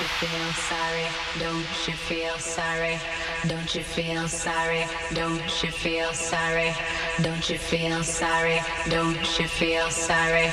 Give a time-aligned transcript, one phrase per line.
[0.00, 1.06] you feel sorry?
[1.40, 3.00] Don't you feel sorry?
[3.48, 4.84] Don't you feel sorry?
[5.12, 6.72] Don't you feel sorry?
[7.20, 8.60] Don't you feel sorry?
[8.88, 10.52] Don't you feel sorry?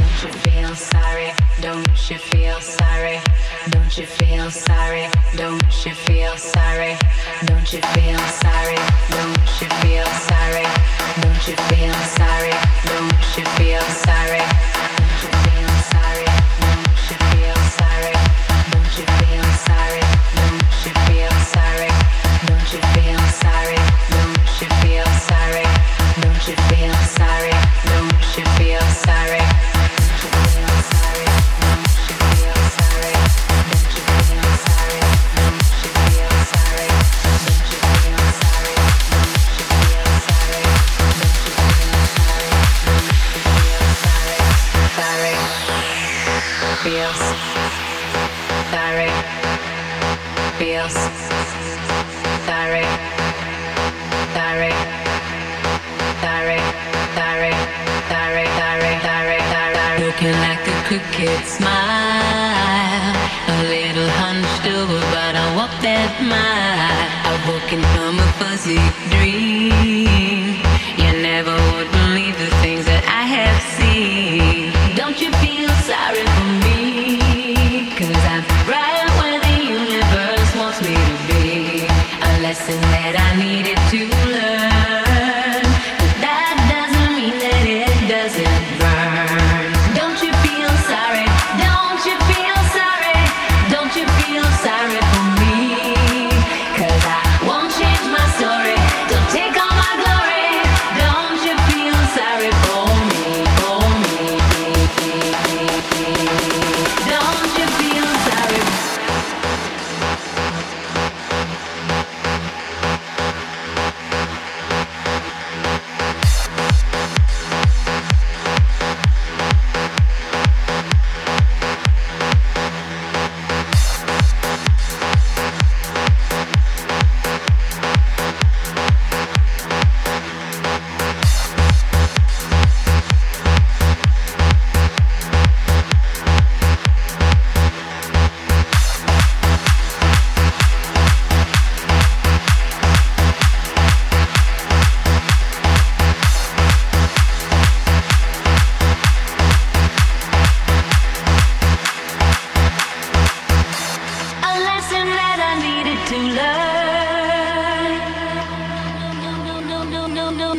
[0.00, 1.30] Don't you feel sorry?
[1.60, 3.20] Don't you feel sorry?
[3.68, 5.04] Don't you feel sorry?
[5.36, 6.96] Don't you feel sorry?
[7.44, 8.78] Don't you feel sorry?
[9.12, 10.66] Don't you feel sorry?
[11.20, 12.54] Don't you feel sorry?
[12.88, 14.55] Don't you feel sorry?
[46.96, 47.20] feels
[48.72, 49.18] direct.
[50.56, 50.96] Feels
[52.48, 52.92] direct.
[54.40, 54.80] Direct.
[56.24, 56.68] Direct.
[57.20, 57.62] Direct.
[58.14, 60.00] Direct direct direct direct.
[60.06, 63.12] Looking like a crooked smile.
[63.52, 67.08] A little hunched over but i walk that mile.
[67.28, 68.80] I woke in from a fuzzy
[69.12, 69.45] dream.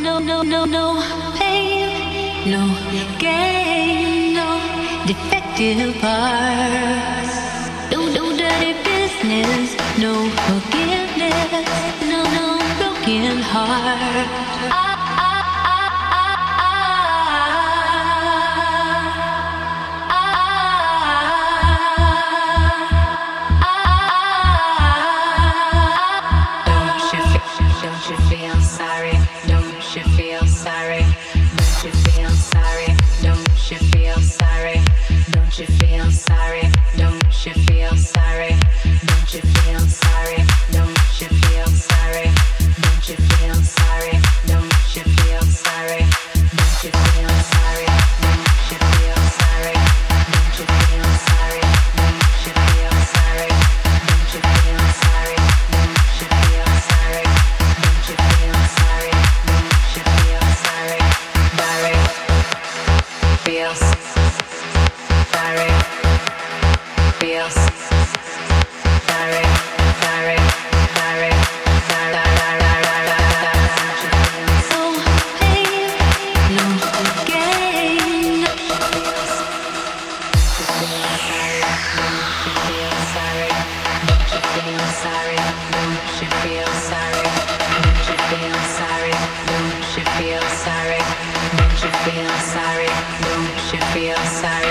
[0.08, 0.84] no, no, no, no
[1.38, 2.62] pain, no
[3.18, 4.48] gain, no
[5.06, 7.36] defective parts.
[7.92, 10.12] No, no dirty business, no
[10.46, 11.68] forgiveness,
[12.12, 12.46] no, no
[12.78, 14.28] broken heart.
[14.72, 14.97] I
[93.70, 94.67] should feel sorry.